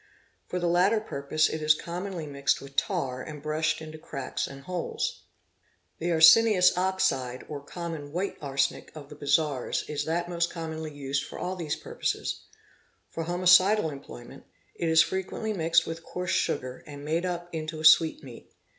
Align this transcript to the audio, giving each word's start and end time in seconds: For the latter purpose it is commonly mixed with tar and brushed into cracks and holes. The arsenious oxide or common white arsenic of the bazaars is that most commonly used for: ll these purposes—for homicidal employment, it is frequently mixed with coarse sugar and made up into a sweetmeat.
For 0.47 0.57
the 0.57 0.65
latter 0.65 0.99
purpose 0.99 1.47
it 1.47 1.61
is 1.61 1.75
commonly 1.75 2.25
mixed 2.25 2.59
with 2.59 2.75
tar 2.75 3.21
and 3.21 3.39
brushed 3.39 3.81
into 3.83 3.99
cracks 3.99 4.47
and 4.47 4.63
holes. 4.63 5.25
The 5.99 6.11
arsenious 6.11 6.75
oxide 6.75 7.45
or 7.47 7.61
common 7.61 8.11
white 8.11 8.35
arsenic 8.41 8.91
of 8.95 9.09
the 9.09 9.15
bazaars 9.15 9.85
is 9.87 10.05
that 10.05 10.27
most 10.27 10.49
commonly 10.49 10.91
used 10.91 11.23
for: 11.23 11.39
ll 11.39 11.55
these 11.55 11.75
purposes—for 11.75 13.25
homicidal 13.25 13.91
employment, 13.91 14.45
it 14.73 14.89
is 14.89 15.03
frequently 15.03 15.53
mixed 15.53 15.85
with 15.85 16.01
coarse 16.03 16.31
sugar 16.31 16.83
and 16.87 17.05
made 17.05 17.23
up 17.23 17.49
into 17.53 17.79
a 17.79 17.85
sweetmeat. 17.85 18.51